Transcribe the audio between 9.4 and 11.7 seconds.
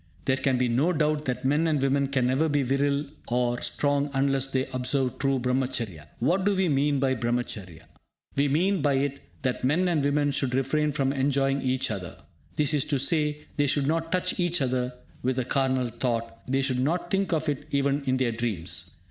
that men and women should refrain from enjoying